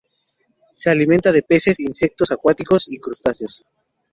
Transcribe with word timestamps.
Se 0.73 0.89
alimenta 0.89 1.31
de 1.31 1.43
peces, 1.43 1.79
insectos 1.79 2.31
acuáticos 2.31 2.87
y 2.91 2.97
crustáceos. 2.97 3.63